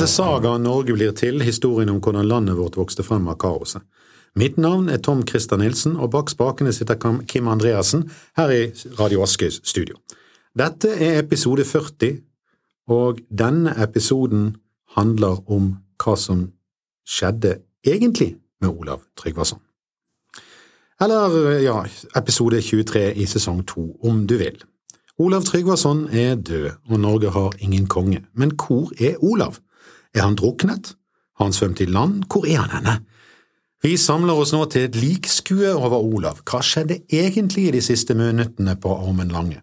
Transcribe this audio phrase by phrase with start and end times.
[0.00, 3.82] til Saga Norge blir til, historien om hvordan landet vårt vokste frem av kaoset.
[4.38, 6.96] Mitt navn er Tom Christer Nilsen, og bak spakene sitter
[7.28, 8.06] Kim Andreassen
[8.38, 8.62] her i
[8.96, 9.98] Radio Askøys studio.
[10.56, 12.16] Dette er episode 40,
[12.88, 14.56] og denne episoden
[14.96, 16.46] handler om hva som
[17.04, 19.60] skjedde egentlig med Olav Tryggvason.
[21.00, 21.80] Eller, ja,
[22.16, 24.62] episode 23 i sesong 2, om du vil.
[25.18, 28.24] Olav Tryggvason er død, og Norge har ingen konge.
[28.32, 29.60] Men hvor er Olav?
[30.14, 30.94] Er han druknet?
[31.38, 32.24] Har han svømt i land?
[32.30, 32.98] Hvor er han henne?
[33.80, 36.42] Vi samler oss nå til et likskue over Olav.
[36.44, 39.62] Hva skjedde egentlig i de siste minuttene på Armen Lange?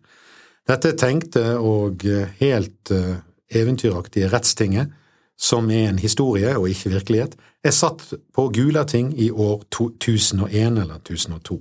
[0.67, 2.01] Dette tenkte og
[2.41, 3.19] helt uh,
[3.53, 4.89] eventyraktige rettstinget,
[5.37, 8.01] som er en historie og ikke virkelighet, er satt
[8.33, 11.59] på Gulating i år 1001 eller 1002.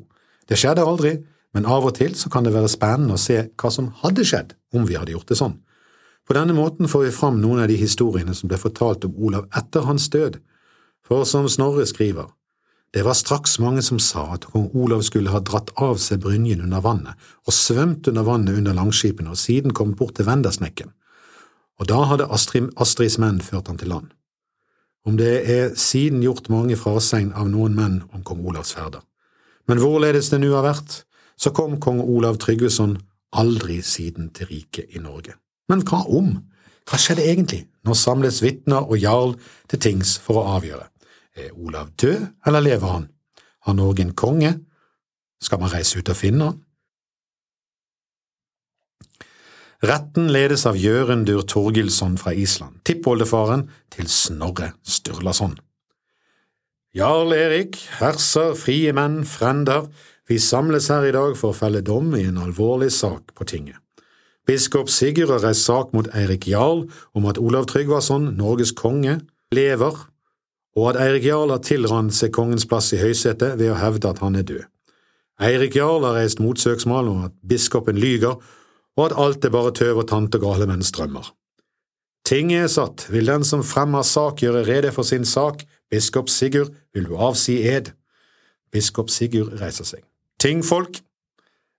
[0.49, 1.13] Det skjedde aldri,
[1.55, 4.57] men av og til så kan det være spennende å se hva som hadde skjedd
[4.73, 5.59] om vi hadde gjort det sånn.
[6.27, 9.47] På denne måten får vi fram noen av de historiene som ble fortalt om Olav
[9.55, 10.41] etter hans død,
[11.07, 12.27] for som Snorre skriver,
[12.95, 16.63] det var straks mange som sa at kong Olav skulle ha dratt av seg brynjen
[16.65, 20.95] under vannet og svømt under vannet under langskipene og siden kommet bort til Vendersnekken,
[21.77, 24.09] og da hadde Astrid, Astrids menn ført han til land.
[25.07, 29.05] Om det er siden gjort mange frasegn av noen menn om kong Olavs ferder.
[29.69, 31.03] Men hvorledes det nu har vært,
[31.37, 32.97] så kom kong Olav Tryggvason
[33.37, 35.37] aldri siden til riket i Norge.
[35.71, 36.37] Men hva om?
[36.87, 37.65] Hva skjedde egentlig?
[37.87, 39.35] Nå samles vitner og jarl
[39.71, 40.87] til tings for å avgjøre.
[41.37, 43.09] Er Olav død, eller lever han?
[43.67, 44.55] Har Norge en konge?
[45.43, 46.63] Skal man reise ut og finne han?
[49.87, 55.59] Retten ledes av Jørundur Torgilsson fra Island, tippoldefaren til Snorre Sturlason.
[56.97, 59.91] Jarl Erik, herser, frie menn, frender,
[60.27, 63.77] vi samles her i dag for å felle dom i en alvorlig sak på tinget.
[64.47, 66.85] Biskop Sigurd har reist sak mot Eirik Jarl
[67.19, 69.19] om at Olav Tryggvason, Norges konge,
[69.55, 69.97] lever,
[70.77, 74.21] og at Eirik Jarl har tilrant seg kongens plass i høysetet ved å hevde at
[74.23, 74.67] han er død.
[75.43, 78.39] Eirik Jarl har reist motsøksmål om at biskopen lyger,
[78.97, 81.27] og at alt er bare tøv og tante gale menns drømmer.
[82.27, 86.73] Tinget er satt, vil den som fremmer sak gjøre rede for sin sak, biskop Sigurd,
[86.95, 87.93] vil du avsi ed.
[88.73, 90.07] Biskop Sigurd reiser seg.
[90.43, 91.03] Tingfolk,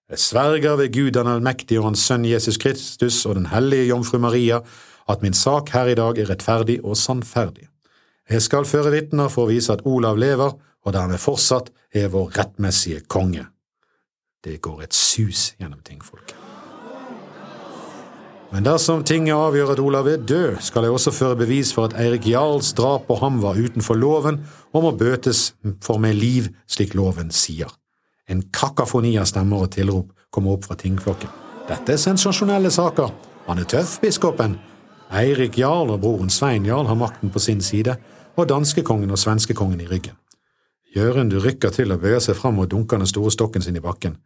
[0.10, 4.18] jeg sverger ved Gud den allmektige og Hans Sønn Jesus Kristus og Den hellige Jomfru
[4.18, 4.62] Maria
[5.10, 7.68] at min sak her i dag er rettferdig og sannferdig.
[8.30, 12.34] Jeg skal føre vitner for å vise at Olav lever, og dermed fortsatt er vår
[12.38, 13.46] rettmessige konge.
[14.44, 16.36] Det går et sus gjennom tingfolket.
[18.52, 21.98] Men dersom tinget avgjør at Olav er død, skal jeg også føre bevis for at
[22.00, 24.40] Eirik Jarls drap på ham var utenfor loven
[24.72, 25.50] og må bøtes
[25.84, 27.68] for med liv, slik loven sier.
[28.28, 31.32] En kakafoni av stemmer og tilrop kommer opp fra tingflokken.
[31.68, 33.12] Dette er sensasjonelle saker.
[33.48, 34.58] Han er tøff, biskopen.
[35.16, 37.96] Eirik Jarl og broren Svein Jarl har makten på sin side,
[38.36, 40.18] og danskekongen og svenskekongen i ryggen.
[40.96, 44.20] Jørund rykker til og bøyer seg fram og dunker den store stokken sin i bakken.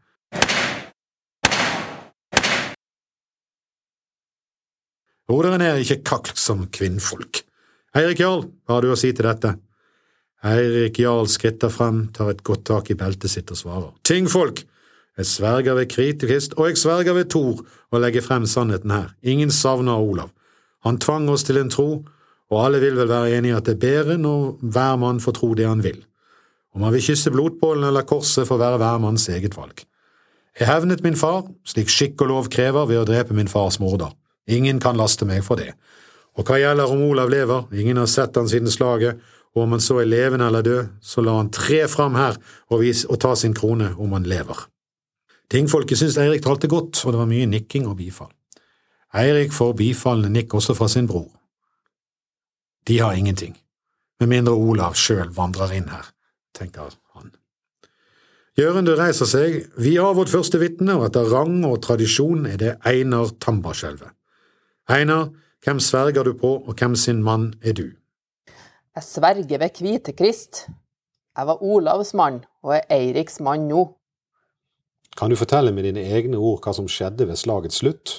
[5.29, 7.45] Ro dere ned, ikke kakk som kvinnfolk.
[7.95, 9.53] Eirik Jarl, hva har du å si til dette?
[10.41, 13.89] Eirik Jarl skritter frem, tar et godt tak i beltet sitt og svarer.
[14.07, 14.63] Tingfolk!
[15.19, 17.59] Jeg sverger ved Kritikist, og jeg sverger ved Thor,
[17.91, 19.11] å legge frem sannheten her.
[19.21, 20.31] Ingen savner Olav.
[20.87, 21.89] Han tvang oss til en tro,
[22.51, 25.51] og alle vil vel være enige at det er bedre når hver mann får tro
[25.53, 25.99] det han vil.
[26.73, 29.83] Om han vil kysse blodpålen eller korset, får være hver manns eget valg.
[30.57, 34.15] Jeg hevnet min far, slik skikk og lov krever, ved å drepe min fars morder.
[34.49, 35.75] Ingen kan laste meg for det.
[36.39, 39.19] Og hva gjelder om Olav lever, ingen har sett han siden slaget,
[39.55, 42.37] og om han så er levende eller død, så la han tre fram her
[42.69, 44.67] og, vis, og ta sin krone om han lever.
[45.51, 48.31] Tingfolket syntes Eirik talte godt, og det var mye nikking og bifall.
[49.19, 51.27] Eirik får bifallende nikk også fra sin bror.
[52.87, 53.57] De har ingenting,
[54.19, 56.07] med mindre Olav sjøl vandrer inn her,
[56.55, 57.01] tenker han.
[58.59, 62.73] Gjørende reiser seg, vi har vårt første vitne, og etter rang og tradisjon er det
[62.87, 64.11] Einar Tambarskjelvet.
[64.91, 65.29] Einar,
[65.63, 67.85] hvem sverger du på, og hvem sin mann er du?
[68.91, 70.65] Jeg sverger ved Kvitekrist.
[71.37, 73.85] Jeg var Olavs mann, og er Eiriks mann nå.
[75.15, 78.17] Kan du fortelle med dine egne ord hva som skjedde ved slagets slutt?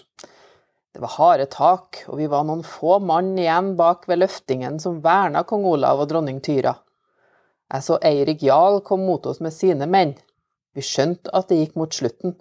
[0.92, 5.02] Det var harde tak, og vi var noen få mann igjen bak ved løftingen som
[5.04, 6.72] verna kong Olav og dronning Tyra.
[7.72, 10.14] Jeg så Eirik Jarl komme mot oss med sine menn.
[10.72, 12.38] Vi skjønte at det gikk mot slutten.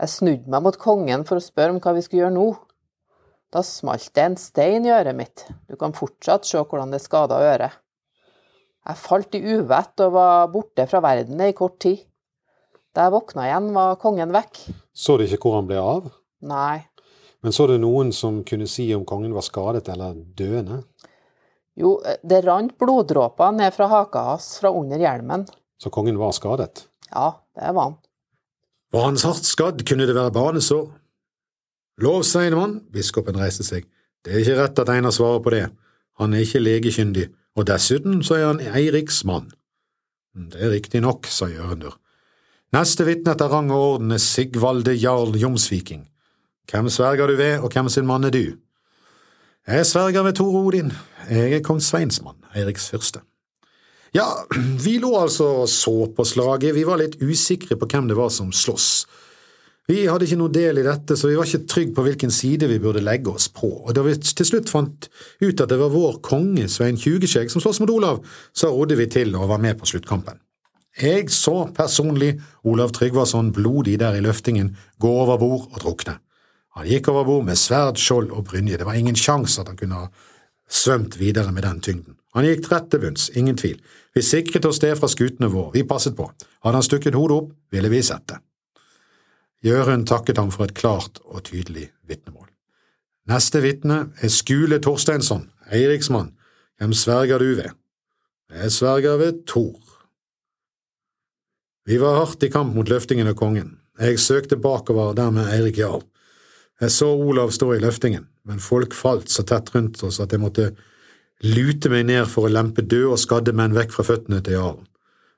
[0.00, 2.48] Jeg snudde meg mot kongen for å spørre om hva vi skulle gjøre nå.
[3.52, 7.38] Da smalt det en stein i øret mitt, du kan fortsatt se hvordan det skada
[7.40, 7.78] øret.
[8.88, 12.04] Jeg falt i uvett og var borte fra verden i kort tid.
[12.96, 14.62] Da jeg våkna igjen, var kongen vekk.
[14.96, 16.08] Så du ikke hvor han ble av?
[16.48, 16.84] Nei.
[17.44, 20.82] Men så det noen som kunne si om kongen var skadet eller døende?
[21.78, 25.46] Jo, det rant bloddråper ned fra haka hans fra under hjelmen.
[25.78, 26.88] Så kongen var skadet?
[27.12, 27.98] Ja, det var han.
[28.92, 30.88] Var han hardt skadd, kunne det være banesår.
[31.98, 33.88] Lov, Seinemann, biskopen reiste seg,
[34.22, 35.64] det er ikke rett at Einar svarer på det,
[36.18, 37.28] han er ikke legekyndig,
[37.58, 39.48] og dessuten så er han Eiriks mann.
[40.34, 41.96] Det er riktig nok, sa Jørundur.
[42.74, 46.04] Neste vitne etter rang og orden er Sigvalde jarl Jomsviking.
[46.68, 48.44] Hvem sverger du ved, og hvem sin mann er du?
[49.66, 50.92] Jeg sverger ved Tor Odin,
[51.30, 53.24] jeg er kong Sveins mann, Eiriks fyrste.
[54.14, 54.26] Ja,
[54.84, 58.30] vi lå altså og så på slaget, vi var litt usikre på hvem det var
[58.32, 59.06] som sloss.
[59.88, 62.68] Vi hadde ikke noe del i dette, så vi var ikke trygge på hvilken side
[62.68, 65.06] vi burde legge oss på, og da vi til slutt fant
[65.40, 68.18] ut at det var vår konge, Svein Tjugeskjegg, som sloss mot Olav,
[68.52, 70.42] så rodde vi til og var med på sluttkampen.
[71.00, 72.34] Jeg så personlig
[72.68, 76.18] Olav Tryggvason blodig der i løftingen gå over bord og drukne.
[76.76, 79.78] Han gikk over bord med sverd, skjold og brynje, det var ingen sjanse at han
[79.78, 80.10] kunne ha
[80.68, 82.18] svømt videre med den tyngden.
[82.36, 83.80] Han gikk rett til bunns, ingen tvil.
[84.12, 86.28] Vi sikret oss det fra skutene våre, vi passet på.
[86.60, 88.42] Hadde han stukket hodet opp, ville vi sett det.
[89.64, 92.46] Jørund takket ham for et klart og tydelig vitnemål.
[93.28, 96.30] Neste vitne er Skule Torsteinsson, Eiriksmann.
[96.78, 97.74] Hvem sverger du ved?
[98.54, 99.80] Jeg sverger ved Thor.
[101.88, 103.74] Vi var hardt i kamp mot løftingen og kongen.
[103.98, 106.04] Jeg søkte bakover der med Eirik Jarl.
[106.80, 110.40] Jeg så Olav stå i løftingen, men folk falt så tett rundt oss at jeg
[110.40, 110.68] måtte
[111.42, 114.86] lute meg ned for å lempe døde og skadde menn vekk fra føttene til jarlen.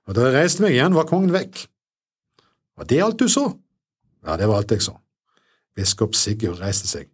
[0.09, 1.65] Og da jeg reiste meg igjen, var kongen vekk.
[2.77, 3.47] Var det alt du så?
[4.27, 4.97] Ja, det var jeg så.
[5.77, 7.09] Biskop Sigurd reiste seg.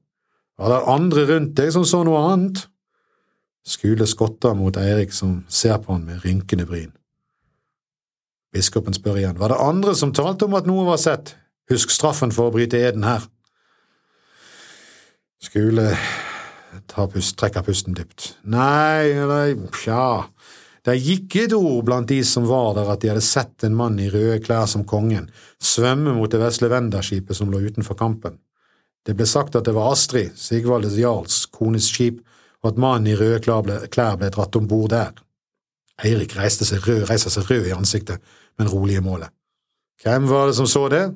[0.58, 2.64] Var det andre rundt deg som så noe annet?
[3.66, 6.92] Skule skotter mot Eirik, som ser på han med rynkende bryn.
[8.54, 11.34] Biskopen spør igjen, var det andre som talte om at noe var sett?
[11.70, 13.26] Husk straffen for å bryte eden her.
[15.42, 15.90] Skule
[16.94, 18.36] pust, trekker pusten dypt.
[18.48, 20.28] Nei, eller tja,
[20.86, 23.98] det gikk et ord blant de som var der at de hadde sett en mann
[23.98, 25.26] i røde klær som kongen
[25.58, 28.38] svømme mot det vesle Vendaskipet som lå utenfor kampen.
[29.06, 32.22] Det ble sagt at det var Astrid, Sigvaldes jarls kones skip,
[32.62, 35.12] og at mannen i røde klær ble dratt om bord der.
[36.06, 38.22] Eirik reiste seg rød, reiser seg rød i ansiktet,
[38.58, 39.32] men rolig i målet.
[40.02, 41.06] Hvem var det som så det?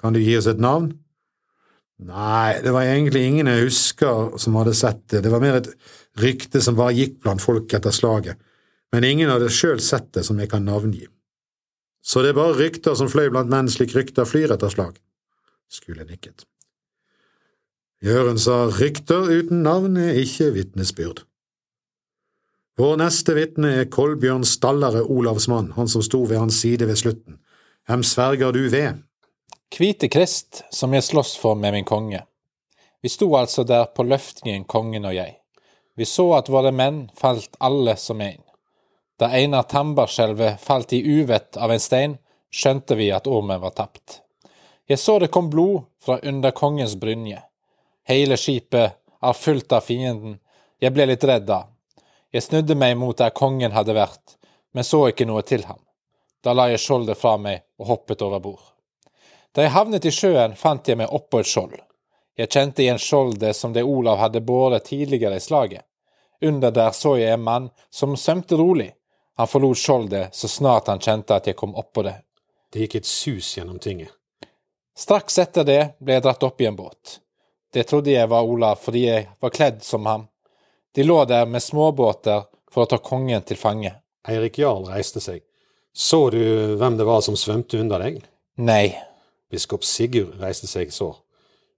[0.00, 0.90] Kan du gi oss et navn?
[2.02, 5.68] Nei, det var egentlig ingen jeg husker som hadde sett det, det var mer et
[6.18, 8.40] rykte som bare gikk blant folk etter slaget,
[8.92, 11.06] men ingen hadde sjøl sett det som jeg kan navngi.
[12.02, 14.96] Så det er bare rykter som fløy blant menn slik rykter flyr etter slag.
[15.72, 16.44] Skule nikket.
[18.02, 21.22] Jørund sa rykter uten navn er ikke vitnesbyrd.
[22.80, 27.38] Vår neste vitne er Kolbjørn Stallare Olavsmann, han som sto ved hans side ved slutten.
[27.86, 29.02] Hvem sverger du ved?
[29.72, 32.24] Hvite Krist, som jeg sloss for med min konge.
[33.02, 35.36] Vi sto altså der på løftingen, kongen og jeg.
[35.96, 38.40] Vi så at våre menn falt alle som en.
[39.22, 42.16] Da Einar Tambarskjelvet falt i uvett av en stein,
[42.50, 44.16] skjønte vi at ormen var tapt.
[44.90, 47.38] Jeg så det kom blod fra under kongens brynje.
[48.10, 50.40] Hele skipet er fullt av fienden.
[50.82, 51.60] Jeg ble litt redd da.
[52.34, 54.34] Jeg snudde meg mot der kongen hadde vært,
[54.74, 55.78] men så ikke noe til ham.
[56.42, 58.64] Da la jeg skjoldet fra meg og hoppet over bord.
[59.54, 61.76] Da jeg havnet i sjøen, fant jeg meg oppå et skjold.
[62.34, 65.86] Jeg kjente igjen skjoldet som det Olav hadde båret tidligere i slaget.
[66.42, 68.90] Under der så jeg en mann som svømte rolig.
[69.36, 72.18] Han forlot skjoldet så snart han kjente at jeg kom oppå det.
[72.72, 74.12] Det gikk et sus gjennom tinget.
[74.96, 77.18] Straks etter det ble jeg dratt opp i en båt.
[77.72, 80.26] Det trodde jeg var Olav fordi jeg var kledd som ham.
[80.94, 83.94] De lå der med småbåter for å ta kongen til fange.
[84.28, 85.40] Eirik Jarl reiste seg.
[85.92, 88.20] Så du hvem det var som svømte under deg?
[88.60, 88.92] Nei,
[89.52, 91.14] Biskop Sigurd reiste seg så.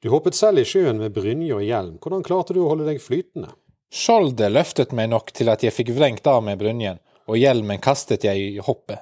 [0.02, 3.00] Du hoppet selv i sjøen med brynje og hjelm, hvordan klarte du å holde deg
[3.02, 3.54] flytende?
[3.94, 8.26] Skjoldet løftet meg nok til at jeg fikk vrengt av meg brynjen, og hjelmen kastet
[8.26, 9.00] jeg i hoppet.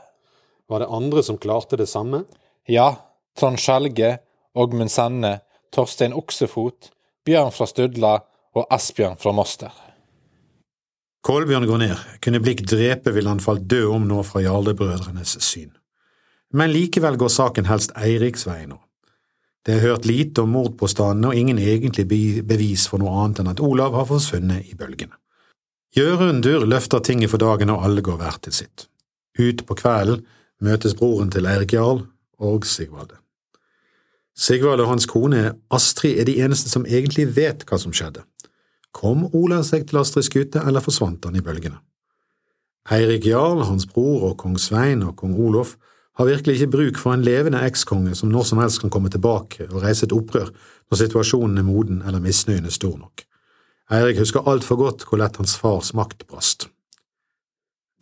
[0.70, 2.24] Var det andre som klarte det samme?
[2.68, 2.94] Ja,
[3.38, 4.18] Trond Skjelge,
[4.54, 5.40] Ågmund Sanne,
[5.72, 6.92] Torstein Oksefot,
[7.24, 8.16] Bjørn fra Studla
[8.54, 9.72] og Asbjørn fra Moster.
[11.22, 15.70] Kolbjørn går ned, kunne blikk drepe ville han falt død om nå fra jarlebrødrenes syn
[16.52, 18.78] men likevel går saken helst Eiriks vei nå.
[19.62, 22.08] Det er hørt lite om mordpåstandene og ingen egentlig
[22.48, 25.14] bevis for noe annet enn at Olav har forsvunnet i bølgene.
[25.92, 28.86] Jørundur løfter tinget for dagen og alle går hvert til sitt.
[29.36, 30.22] Ut på kvelden
[30.64, 32.06] møtes broren til Eirik Jarl
[32.40, 33.18] og Sigvalde.
[34.32, 38.22] Sigvald og hans kone Astrid er de eneste som egentlig vet hva som skjedde.
[38.92, 41.76] Kom Olav seg til Astrids skute, eller forsvant han i bølgene?
[42.92, 45.76] Eirik Jarl, hans bror og kong Svein og kong Olof
[46.16, 49.68] har virkelig ikke bruk for en levende ekskonge som når som helst kan komme tilbake
[49.68, 50.48] og reise et opprør
[50.90, 53.24] når situasjonen er moden eller misnøyen er stor nok.
[53.90, 56.68] Eirik husker altfor godt hvor lett hans fars makt brast.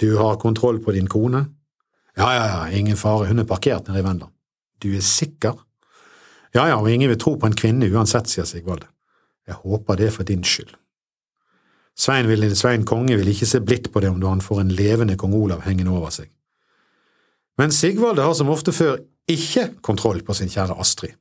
[0.01, 1.45] Du har kontroll på din kone?
[2.17, 4.33] Ja, ja, ja, ingen fare, hun er parkert nede i Vendland.
[4.83, 5.57] Du er sikker?
[6.55, 8.89] Ja, ja, og ingen vil tro på en kvinne uansett, sier Sigvalde.
[9.47, 10.73] Jeg håper det er for din skyld.
[12.01, 15.17] Svein, vil, Svein konge vil ikke se blidt på det om han får en levende
[15.21, 16.31] kong Olav hengende over seg.
[17.61, 21.13] Men Sigvalde har som ofte før ikke kontroll på sin kjære Astrid.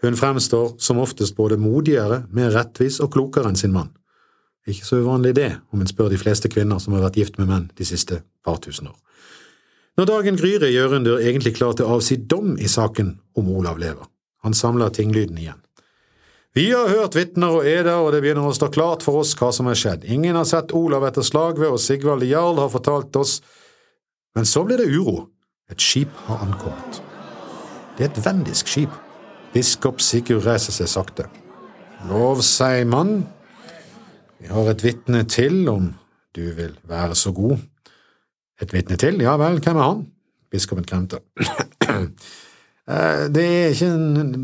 [0.00, 3.92] Hun fremstår som oftest både modigere, mer rettvis og klokere enn sin mann.
[4.68, 7.48] Ikke så uvanlig det, om en spør de fleste kvinner som har vært gift med
[7.50, 8.96] menn de siste par tusen år.
[9.98, 13.80] Når dagen gryr, er Jørundur egentlig klar til å avsi dom i saken om Olav
[13.80, 14.06] lever.
[14.44, 15.58] Han samler tinglyden igjen.
[16.56, 19.52] Vi har hørt vitner og eder, og det begynner å stå klart for oss hva
[19.54, 20.06] som er skjedd.
[20.08, 23.40] Ingen har sett Olav etter slagved, og Sigvald Jarl har fortalt oss…
[24.34, 25.28] Men så blir det uro.
[25.70, 27.00] Et skip har ankommet.
[27.98, 28.94] Det er et vendisk skip.
[29.50, 31.24] Biskop Sigurd reiser seg sakte.
[32.06, 33.24] Lov seg, mann.
[34.38, 35.90] Vi har et vitne til, om
[36.36, 37.58] du vil være så god.
[38.62, 39.18] Et vitne til?
[39.24, 40.04] Ja vel, hvem er han?
[40.50, 41.22] Biskopen kremte.
[42.90, 43.88] Eh, det er, ikke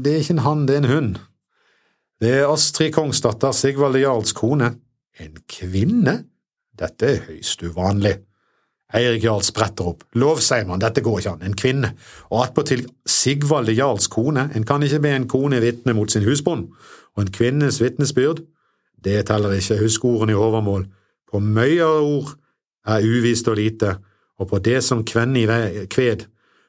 [0.05, 1.07] det er ikke en han, det er en hund.
[2.23, 4.69] Det er Astrid Kongsdatter, Sigvalde Jarls kone.
[5.19, 6.15] En kvinne?
[6.79, 8.13] Dette er høyst uvanlig.
[8.95, 10.05] Eirik Jarl spretter opp.
[10.15, 11.93] Lov, sier man, dette går ikke an, en kvinne.
[12.31, 16.69] Og attpåtil Sigvalde Jarls kone, en kan ikke be en kone vitne mot sin husbond.
[17.17, 18.45] Og en kvinnes vitnesbyrd,
[19.05, 20.87] det teller ikke, husk ordene i overmål.
[21.27, 22.37] På møye ord
[22.87, 23.97] er uvist og lite,
[24.39, 25.47] og på det som kvenn i
[25.91, 26.27] kved,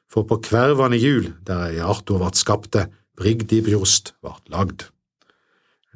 [0.08, 4.88] for på kvervande hjul, der i Arthur vart skapte, brigd i brjost vart lagd.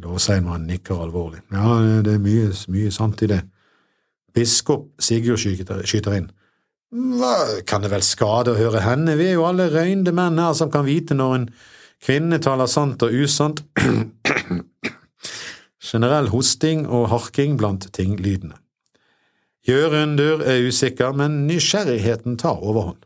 [0.02, 1.42] Lov, sier man, nikker alvorlig.
[1.52, 3.42] Ja, det er mye, mye sant i det.
[4.34, 6.30] Biskop Sigurd skyter inn.
[6.92, 10.52] Hva kan det vel skade å høre henne, vi er jo alle røynde menn her
[10.56, 11.46] som kan vite når en
[12.04, 13.62] kvinne taler sant og usant.
[15.92, 18.58] Generell hosting og harking blant tinglydene.
[19.62, 23.00] Gjørundur er usikker, men nysgjerrigheten tar overhånd.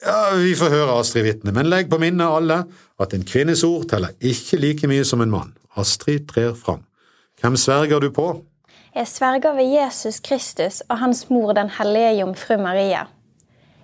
[0.00, 2.62] Ja, vi får høre, Astrid vitne, men legg på minne alle
[3.00, 5.52] at en kvinnes ord teller ikke like mye som en mann.
[5.78, 6.82] Astrid trer fram.
[7.40, 8.32] Hvem sverger du på?
[8.90, 13.04] Jeg sverger ved Jesus Kristus og hans mor den hellige jomfru Maria.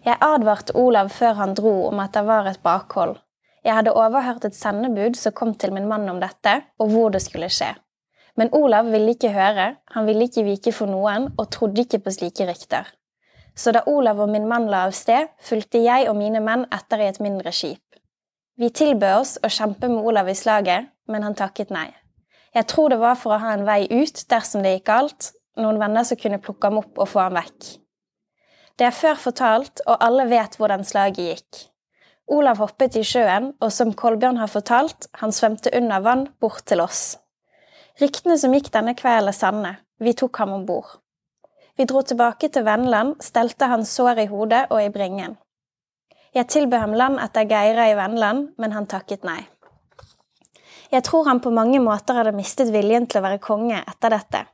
[0.05, 3.15] Jeg advarte Olav før han dro om at det var et bakhold.
[3.65, 7.21] Jeg hadde overhørt et sendebud som kom til min mann om dette, og hvor det
[7.23, 7.69] skulle skje.
[8.37, 12.15] Men Olav ville ikke høre, han ville ikke vike for noen, og trodde ikke på
[12.17, 12.91] slike rykter.
[13.55, 17.05] Så da Olav og min mann la av sted, fulgte jeg og mine menn etter
[17.05, 17.83] i et mindre skip.
[18.59, 21.93] Vi tilbød oss å kjempe med Olav i slaget, men han takket nei.
[22.57, 25.81] Jeg tror det var for å ha en vei ut dersom det gikk galt, noen
[25.81, 27.67] venner som kunne plukke ham opp og få ham vekk.
[28.77, 31.63] Det er før fortalt, og alle vet hvordan slaget gikk.
[32.33, 36.81] Olav hoppet i sjøen, og som Kolbjørn har fortalt, han svømte under vann bort til
[36.85, 37.19] oss.
[38.01, 40.99] Ryktene som gikk denne kvelden er sanne, vi tok ham om bord.
[41.77, 45.37] Vi dro tilbake til Vennland, stelte hans sår i hodet og i bringen.
[46.37, 49.43] Jeg tilbød ham land etter Geira i Vennland, men han takket nei.
[50.97, 54.47] Jeg tror han på mange måter hadde mistet viljen til å være konge etter dette.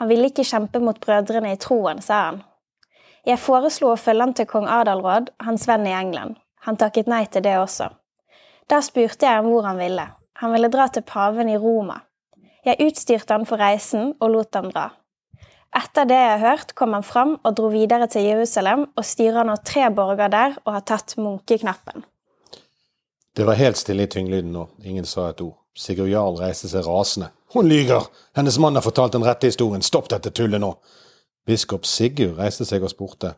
[0.00, 2.38] Han ville ikke kjempe mot brødrene i troen, sa han.
[3.28, 6.38] Jeg foreslo å følge han til kong Adalråd, hans venn i England.
[6.64, 7.90] Han takket nei til det også.
[8.72, 10.08] Da spurte jeg ham hvor han ville.
[10.40, 12.00] Han ville dra til paven i Roma.
[12.64, 14.88] Jeg utstyrte han for reisen og lot ham dra.
[15.76, 19.44] Etter det jeg har hørt, kom han fram og dro videre til Jerusalem og styrer
[19.44, 22.06] nå tre borger der og har tatt munkeknappen.
[23.36, 25.61] Det var helt stille i tynglyden nå, ingen sa et ord.
[25.78, 27.30] Sigurd Jarl reiste seg rasende.
[27.54, 28.08] Hun lyger!
[28.36, 30.74] Hennes mann har fortalt den rette historien, stopp dette tullet nå!
[31.48, 33.34] Biskop Sigurd reiste seg og spurte.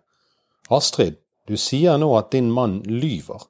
[0.75, 3.47] Astrid, du sier nå at din mann lyver,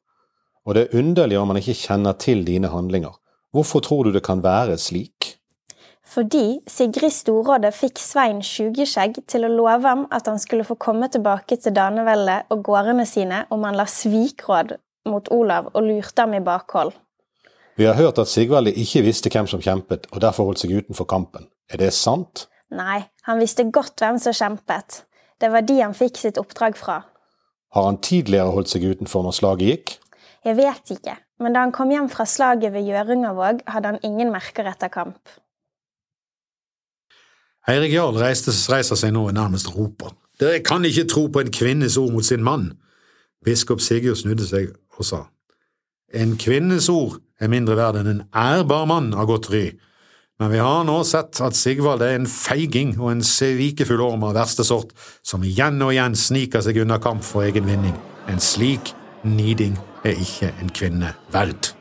[0.64, 3.14] og det er underlig om han ikke kjenner til dine handlinger.
[3.54, 5.36] Hvorfor tror du det kan være slik?
[6.04, 11.08] Fordi Sigrid Storråde fikk Svein Sjugeskjegg til å love ham at han skulle få komme
[11.10, 14.76] tilbake til Daneveldet og gårdene sine om han la svikråd
[15.08, 16.92] mot Olav og lurte ham i bakhold.
[17.76, 21.08] Vi har hørt at Sigvald ikke visste hvem som kjempet, og derfor holdt seg utenfor
[21.10, 21.48] kampen.
[21.66, 22.46] Er det sant?
[22.70, 25.02] Nei, han visste godt hvem som kjempet.
[25.42, 27.00] Det var de han fikk sitt oppdrag fra.
[27.74, 29.94] Har han tidligere holdt seg utenfor når slaget gikk?
[30.46, 34.30] Jeg vet ikke, men da han kom hjem fra slaget ved Gjørungavåg, hadde han ingen
[34.30, 35.34] merker etter kamp.
[37.66, 40.12] Eirik Jarl reiser seg nå og nærmest roper.
[40.38, 42.74] Dere kan ikke tro på en kvinnes ord mot sin mann.
[43.44, 45.24] Biskop Sigurd snudde seg og sa.
[46.14, 49.64] En kvinnes ord er mindre verd enn en ærbar mann av godt ry.
[50.38, 54.36] Men vi har nå sett at Sigvald er en feiging og en svikefull orm av
[54.38, 54.92] verste sort,
[55.26, 57.96] som igjen og igjen sniker seg unna kamp for egen vinning.
[58.30, 58.94] En slik
[59.26, 59.74] niding
[60.06, 61.72] er ikke en kvinne verd.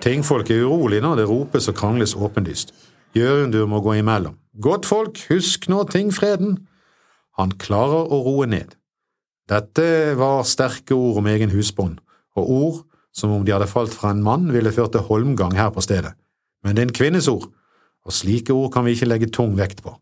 [0.00, 2.72] Tingfolk er urolig når det ropes og krangles åpenlyst.
[3.16, 4.38] Gjørundur må gå imellom.
[4.56, 6.62] Godt folk, husk nå tingfreden!
[7.38, 8.72] Han klarer å roe ned.
[9.48, 12.00] Dette var sterke ord om egen husbånd,
[12.36, 12.78] og ord
[13.14, 16.14] som om de hadde falt fra en mann, ville ført til holmgang her på stedet.
[16.64, 17.48] Men det er en kvinnes ord,
[18.04, 19.94] og slike ord kan vi ikke legge tung vekt på.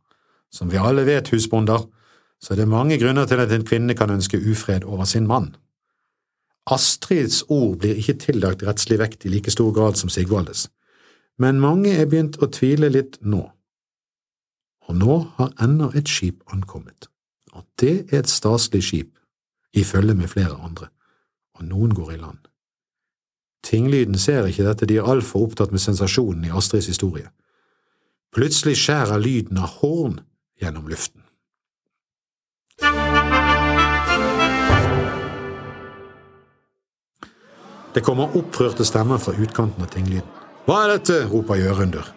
[0.53, 1.87] Som vi alle vet, husbonder,
[2.41, 5.55] så er det mange grunner til at en kvinne kan ønske ufred over sin mann.
[6.67, 10.67] Astrids ord blir ikke tillagt rettslig vekt i like stor grad som Sigvaldes,
[11.39, 13.45] men mange er begynt å tvile litt nå.
[14.87, 17.09] Og nå har enda et skip ankommet,
[17.53, 19.13] og det er et staselig skip,
[19.77, 20.89] i følge med flere andre,
[21.59, 22.46] og noen går i land.
[23.67, 27.27] Tinglyden ser ikke dette, de er altfor opptatt med sensasjonen i Astrids historie.
[28.35, 30.21] Plutselig skjærer lyden av horn
[30.61, 31.25] gjennom luften.
[37.97, 40.29] Det kommer opprørte stemmer fra utkanten av tinglyden.
[40.67, 41.17] Hva er dette?
[41.31, 42.13] roper Jørunder.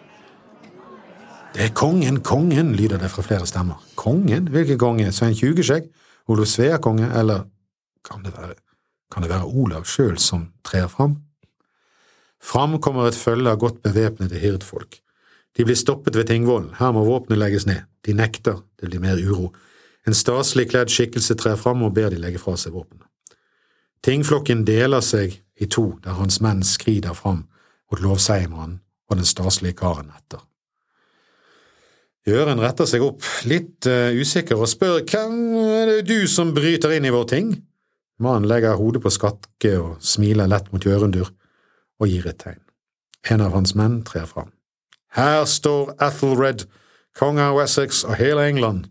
[1.54, 3.80] Det er kongen, kongen, lyder det fra flere stemmer.
[3.98, 4.52] Kongen?
[4.54, 5.08] Hvilken konge?
[5.12, 5.88] Svein Tjugeskjegg?
[6.30, 7.08] Olof Svea-konge?
[7.18, 7.48] Eller
[8.06, 8.54] kan det være,
[9.10, 11.16] kan det være Olav sjøl som trer fram?
[12.40, 15.00] Fram kommer et følge av godt bevæpnede hirdfolk.
[15.56, 17.84] De blir stoppet ved Tingvollen, her må våpenet legges ned.
[18.06, 19.50] De nekter, det blir mer uro.
[20.08, 23.04] En staselig kledd skikkelse trer fram og ber de legge fra seg våpenet.
[24.00, 27.44] Tingflokken deler seg i to der hans menn skrider fram
[27.90, 28.78] mot lovseiermannen
[29.10, 30.40] og den staselige karen etter.
[32.28, 36.92] Jøren retter seg opp, litt uh, usikker, og spør hvem er det du som bryter
[36.94, 37.52] inn i vår ting?
[38.20, 41.32] Mannen legger hodet på skakke og smiler lett mot Jørundur
[42.00, 42.62] og gir et tegn.
[43.30, 44.50] En av hans menn trer fram.
[45.16, 46.64] Her står Athelred,
[47.18, 48.88] konge av Wessex og hele England.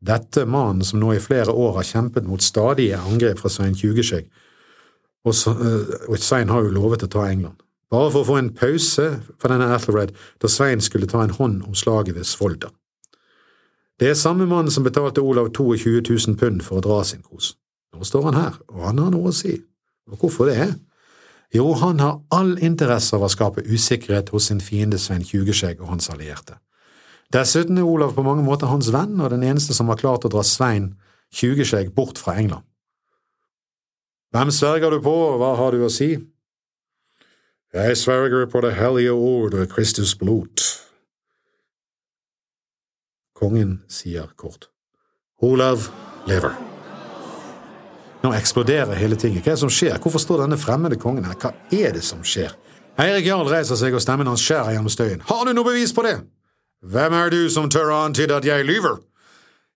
[0.00, 4.28] Dette mannen som nå i flere år har kjempet mot stadige angrep fra Svein Tjugeskjegg,
[5.26, 7.58] og, eh, og Svein har jo lovet å ta England.
[7.90, 11.62] Bare for å få en pause for denne Athelred da Svein skulle ta en hånd
[11.64, 12.70] om slaget ved Svolder.
[13.98, 17.56] Det er samme mann som betalte Olav 22 000 pund for å dra sin kos.
[17.94, 19.56] Nå står han her, og han har noe å si.
[20.12, 20.68] Og hvorfor det?
[21.54, 25.94] Jo, han har all interesse av å skape usikkerhet hos sin fiende Svein Tjugeskjegg og
[25.94, 26.58] hans allierte.
[27.32, 30.32] Dessuten er Olav på mange måter hans venn og den eneste som har klart å
[30.32, 30.94] dra Svein
[31.32, 32.64] Tjugeskjegg bort fra England.
[34.32, 36.12] Hvem sverger du på, og hva har du å si?
[37.72, 40.64] Jeg sverger på det hellige ord og Kristus blod.
[43.36, 44.68] Kongen sier kort.
[45.40, 45.88] Olav
[46.28, 46.67] lever.
[48.22, 49.44] Nå eksploderer hele tinget.
[49.44, 49.98] Hva er det som skjer?
[50.02, 51.36] Hvorfor står denne fremmede kongen her?
[51.38, 52.54] Hva er det som skjer?
[52.98, 55.22] Eirik Jarl reiser seg, og stemmen hans skjærer gjennom støyen.
[55.28, 56.16] Har du noe bevis på det?
[56.82, 58.98] Hvem er du som tør å antyde at jeg lyver?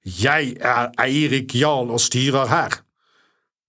[0.03, 2.81] Jeg er Eirik Jarl og styrer her.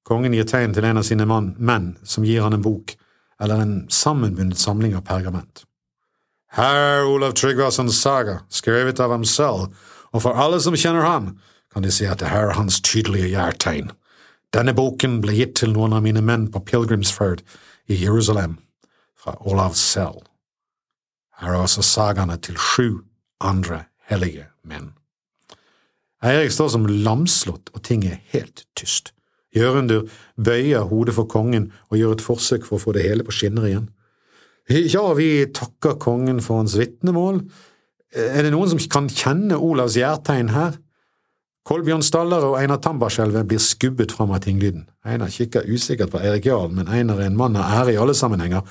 [0.03, 2.95] Kongen gir tegn til en av sine mann, menn som gir han en bok,
[3.41, 5.67] eller en sammenbundet samling av pergament.
[6.57, 9.73] Her Olav Tryggvasons saga, skrevet av ham selv,
[10.13, 11.35] og for alle som kjenner ham,
[11.73, 13.93] kan de si at det her er hans tydelige gjærtegn.
[14.53, 17.41] Denne boken ble gitt til noen av mine menn på Pilgrimsford
[17.89, 18.59] i Jerusalem,
[19.17, 20.27] fra Olav selv.
[21.41, 23.01] Her er også sagaene til sju
[23.41, 24.91] andre hellige menn.
[26.23, 29.11] Eirik står som lamslått, og ting er helt tyst.
[29.53, 30.05] Jørundur
[30.37, 33.67] bøyer hodet for kongen og gjør et forsøk for å få det hele på skinner
[33.69, 33.89] igjen.
[34.69, 37.41] Ja, vi takker kongen for hans vitnemål.
[38.13, 40.77] Er det noen som kan kjenne Olavs gjærtegn her?
[41.63, 44.83] Kolbjørn Stallare og Einar Tambarskjelvet blir skubbet fram av tinglyden.
[45.07, 48.15] Einar kikker usikkert på Eirik Jarl, men Einar er en mann av ære i alle
[48.19, 48.65] sammenhenger.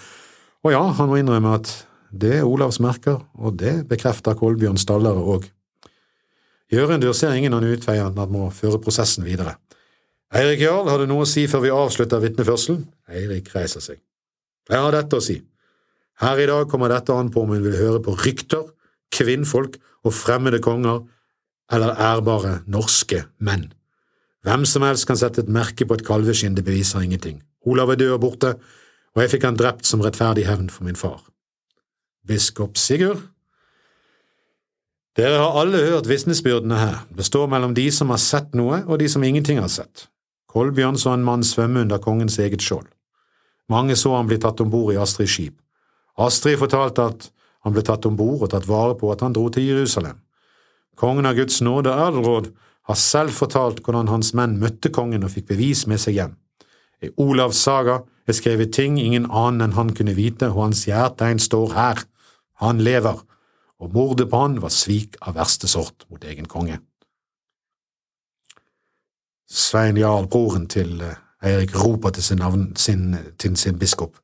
[0.62, 1.72] Og ja, han må innrømme at
[2.12, 5.46] det er Olavs merker, og det bekrefter Kolbjørn Stallare òg.
[6.72, 9.56] Jørundur ser ingen annen utvei enn at han må føre prosessen videre.
[10.36, 12.84] Eirik Jarl, har du noe å si før vi avslutter vitneførselen?
[13.08, 14.02] Eirik reiser seg.
[14.68, 15.38] Jeg har dette å si.
[16.20, 18.68] Her i dag kommer dette an på om hun vil høre på rykter,
[19.12, 21.02] kvinnfolk og fremmede konger
[21.70, 23.70] eller ærbare norske menn.
[24.42, 27.42] Hvem som helst kan sette et merke på et kalveskinn, det beviser ingenting.
[27.62, 28.54] Olav er død og borte,
[29.14, 31.20] og jeg fikk han drept som rettferdig hevn for min far.
[32.26, 33.28] Biskop Sigurd?
[35.16, 38.98] Dere har alle hørt vitnesbyrdene her, det står mellom de som har sett noe og
[39.02, 40.08] de som ingenting har sett.
[40.48, 42.88] Kolbjørn så en mann svømme under kongens eget skjold.
[43.68, 45.54] Mange så han bli tatt om bord i Astrids skip.
[46.20, 47.28] Astrid fortalte at
[47.64, 50.18] han ble tatt om bord og tatt vare på at han dro til Jerusalem.
[50.96, 52.52] Kongen av Guds nåde, Adelråd,
[52.82, 56.36] har selv fortalt hvordan hans menn møtte kongen og fikk bevis med seg hjem.
[57.02, 61.42] I Olavs saga er skrevet ting ingen annen enn han kunne vite, og hans hjertegn
[61.42, 62.02] står her.
[62.62, 63.22] Han lever,
[63.82, 66.78] og mordet på han var svik av verste sort mot egen konge.
[69.52, 74.14] Svein Jarl, broren til eh, Eirik, roper til sin, navn, sin, til sin biskop.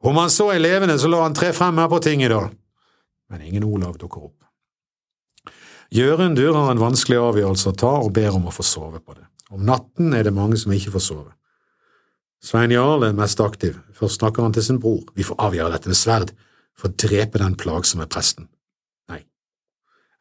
[0.00, 2.48] Om han så er levende, så la han tre frem her på tinget, da.
[3.30, 4.45] Men ingen Olav dukker opp.
[5.94, 9.26] Jørundur har en vanskelig avgjørelse å ta og ber om å få sove på det.
[9.50, 11.30] Om natten er det mange som ikke får sove.
[12.42, 13.78] Svein Jarl er mest aktiv.
[13.94, 15.04] Først snakker han til sin bror.
[15.14, 16.32] Vi får avgjøre dette med sverd,
[16.76, 18.50] for å drepe den plagsomme presten.
[19.08, 19.22] Nei.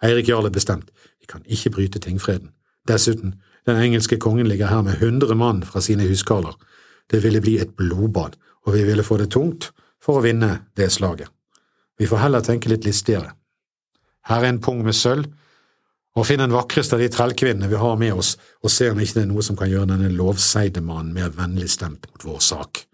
[0.06, 0.94] Eirik Jarl er bestemt.
[1.20, 2.54] Vi kan ikke bryte tingfreden.
[2.88, 6.54] Dessuten, den engelske kongen ligger her med hundre mann fra sine huskarler.
[7.12, 10.92] Det ville bli et blodbad, og vi ville få det tungt for å vinne det
[10.94, 11.30] slaget.
[11.98, 13.34] Vi får heller tenke litt listigere.
[14.30, 15.28] Her er en pung med sølv,
[16.16, 19.18] og finn den vakreste av de trellkvinnene vi har med oss, og se om ikke
[19.20, 22.86] det er noe som kan gjøre denne lovseide mannen mer vennlig stemt mot vår sak.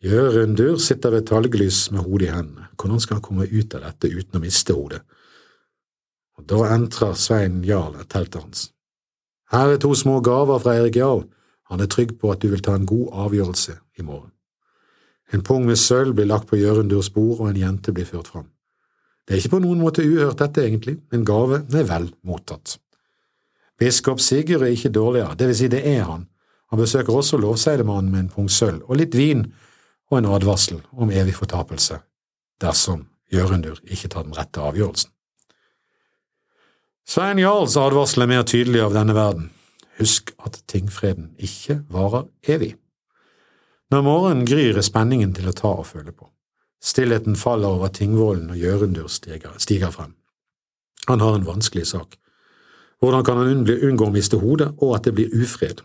[0.00, 2.70] Jørundur sitter ved talglys med hodet i hendene.
[2.80, 5.02] Hvordan skal han komme ut av dette uten å miste hodet?
[6.40, 8.70] Og Da entrer Svein Jarl et teltet hans.
[9.52, 11.26] Her er to små gaver fra Erik Jarl.
[11.70, 14.32] Han er trygg på at du vil ta en god avgjørelse i morgen.
[15.32, 18.48] En pung med sølv blir lagt på Jørundurs bord, og en jente blir ført fram.
[19.30, 20.96] Det er ikke på noen måte uhørt, dette, egentlig.
[21.14, 22.80] En gave er vel mottatt.
[23.78, 26.24] Biskop Sigurd er ikke dårligere, det vil si, det er han.
[26.74, 29.44] Han besøker også lovseidemannen med en pung sølv og litt vin
[30.10, 32.00] og en advarsel om evig fortapelse
[32.60, 35.12] dersom Jørundur ikke tar den rette avgjørelsen.
[37.06, 39.46] Svein Jarls advarsel er mer tydelig av denne verden.
[40.02, 42.74] Husk at tingfreden ikke varer evig.
[43.94, 46.26] Når morgenen gryr, er spenningen til å ta og føle på.
[46.80, 50.14] Stillheten faller over Tingvollen og Gjørendur stiger, stiger frem.
[51.08, 52.16] Han har en vanskelig sak.
[53.00, 55.80] Hvordan kan han unngå å miste hodet, og at det blir ufred?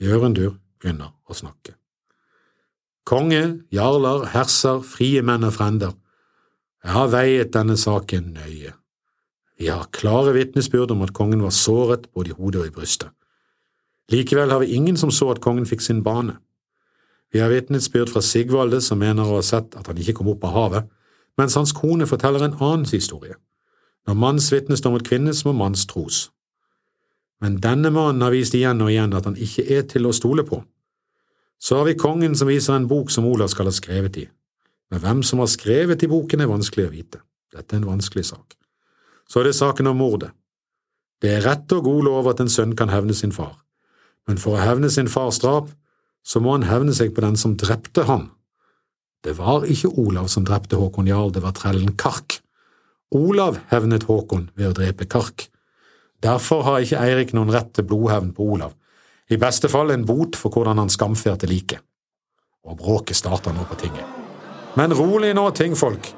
[0.00, 1.76] Gjørendur begynner å snakke.
[3.04, 5.96] Konge, jarler, herser, frie menn og frender,
[6.80, 8.72] jeg har veiet denne saken nøye.
[9.60, 13.10] Vi har klare vitnesbyrd om at kongen var såret både i hodet og i brystet.
[14.10, 16.38] Likevel har vi ingen som så at kongen fikk sin bane.
[17.32, 20.44] Vi har vitnesbyrd fra Sigvalde, som mener å ha sett at han ikke kom opp
[20.48, 20.90] av havet,
[21.38, 23.36] mens hans kone forteller en annen historie.
[24.08, 26.30] Når manns står mot kvinnes, må manns tros.
[27.40, 30.44] Men denne mannen har vist igjen og igjen at han ikke er til å stole
[30.44, 30.60] på.
[31.60, 34.26] Så har vi kongen som viser en bok som Olav skal ha skrevet i.
[34.90, 37.22] Men hvem som har skrevet i boken, er vanskelig å vite.
[37.52, 38.56] Dette er en vanskelig sak.
[39.28, 40.32] Så er det saken om mordet.
[41.20, 43.58] Det er rett og god lov at en sønn kan hevne sin far,
[44.26, 45.68] men for å hevne sin fars drap
[46.26, 48.28] så må han hevne seg på den som drepte han.
[49.24, 52.40] Det var ikke Olav som drepte Håkon Jarl, det var trellen Kark.
[53.12, 55.48] Olav hevnet Håkon ved å drepe Kark.
[56.24, 58.76] Derfor har ikke Eirik noen rett til blodhevn på Olav,
[59.30, 61.80] i beste fall en bot for hvordan han skamferte liket.
[62.66, 64.04] Og bråket starter nå på tinget.
[64.76, 66.10] Men rolig nå, tingfolk.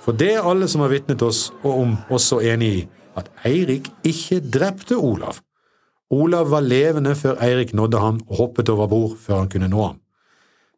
[0.00, 2.86] For det er alle som har vitnet oss og om også enig i
[3.20, 5.42] at Eirik ikke drepte Olav.
[6.10, 9.82] Olav var levende før Eirik nådde ham og hoppet over bord før han kunne nå
[9.84, 10.00] ham.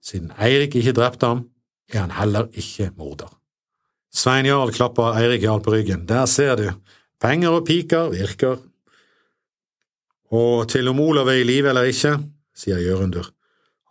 [0.03, 1.47] Siden Eirik ikke drepte ham,
[1.93, 3.31] er han heller ikke morder.
[4.13, 6.05] Svein Jarl klapper Eirik Jarl på ryggen.
[6.09, 6.67] Der ser du,
[7.21, 8.59] penger og piker virker.
[10.33, 12.19] Og til om Olav er i live eller ikke,
[12.57, 13.31] sier Jørundur.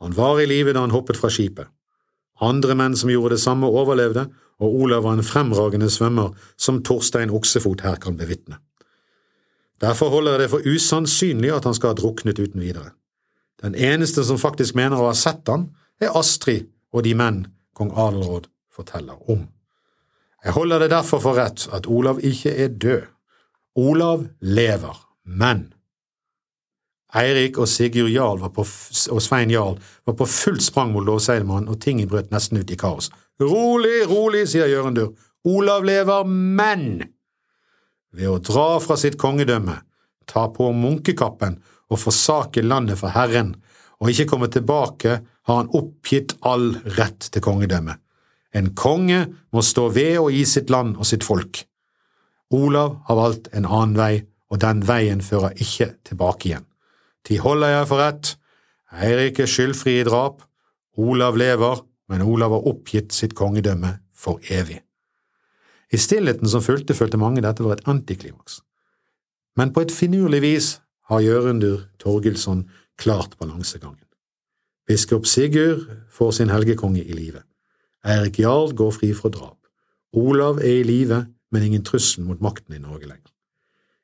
[0.01, 1.69] Han var i live da han hoppet fra skipet.
[2.41, 4.27] Andre menn som gjorde det samme, overlevde,
[4.61, 8.57] og Olav var en fremragende svømmer som Torstein Oksefot her kan bevitne.
[9.81, 12.91] Derfor holder jeg det for usannsynlig at han skal ha druknet uten videre.
[13.61, 15.69] Den eneste som faktisk mener å ha sett han,
[16.01, 17.43] er Astrid og de menn
[17.77, 19.45] kong Adelråd forteller om.
[20.41, 23.05] Jeg holder det derfor for rett at Olav ikke er død.
[23.77, 25.69] Olav lever, men
[27.15, 28.65] Eirik og Sigurd Jarl på,
[29.11, 32.77] og Svein Jarl var på fullt sprang mot lovseidemann, og ting brøt nesten ut i
[32.79, 33.11] kaos.
[33.41, 35.11] Rolig, rolig, sier Jørundur.
[35.45, 37.01] Olav lever, men
[38.15, 39.77] ved å dra fra sitt kongedømme,
[40.27, 41.57] ta på munkekappen
[41.91, 43.55] og forsake landet for Herren,
[44.01, 47.97] og ikke komme tilbake, har han oppgitt all rett til kongedømme.
[48.53, 51.63] En konge må stå ved og gi sitt land og sitt folk.
[52.51, 54.13] Olav har valgt en annen vei,
[54.51, 56.67] og den veien fører ikke tilbake igjen.
[57.23, 58.33] Ti holder jeg for rett,
[58.91, 60.41] Eirik er skyldfri i drap,
[60.99, 64.81] Olav lever, men Olav har oppgitt sitt kongedømme for evig.
[65.91, 68.61] I stillheten som fulgte, følte mange dette var et antiklimaks.
[69.59, 70.69] Men på et finurlig vis
[71.11, 72.63] har Jørundur Torgilsson
[73.01, 74.07] klart balansegangen.
[74.87, 77.43] Biskop Sigurd får sin helgekonge i live.
[78.07, 79.57] Eirik Jarl går fri fra drap.
[80.17, 83.29] Olav er i live, men ingen trussel mot makten i Norge lenger.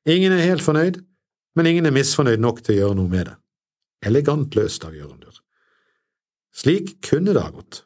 [0.08, 1.02] Ingen er helt fornøyd,
[1.56, 3.36] men ingen er misfornøyd nok til å gjøre noe med det.
[4.08, 5.41] Elegant løst av Jørundur.
[6.56, 7.82] Slik kunne det ha gått,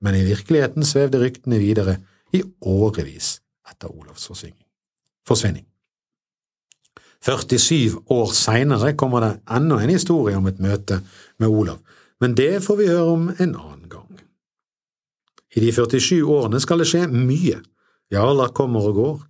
[0.00, 1.98] men i virkeligheten svevde ryktene videre
[2.32, 3.38] i årevis
[3.70, 4.28] etter Olavs
[5.26, 5.66] forsvinning.
[7.20, 11.02] 47 år seinere kommer det enda en historie om et møte
[11.38, 11.80] med Olav,
[12.20, 14.08] men det får vi høre om en annen gang.
[15.56, 17.58] I de 47 årene skal det skje mye.
[18.12, 19.20] Jarler kommer og går.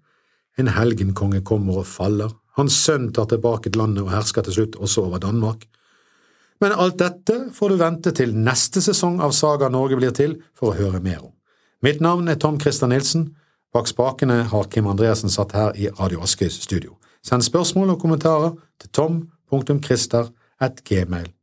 [0.60, 2.32] En helgenkonge kommer og faller.
[2.58, 5.64] Hans sønn tar tilbake til landet og hersker til slutt også over Danmark.
[6.60, 10.70] Men alt dette får du vente til neste sesong av Saga Norge blir til for
[10.70, 11.32] å høre mer om.
[11.82, 13.36] Mitt navn er Tom Christer Nilsen.
[13.72, 16.94] Bak spakene har Kim Andreassen satt her i Radio Askøys studio.
[17.24, 21.39] Send spørsmål og kommentarer til tom.christer.gmail.com.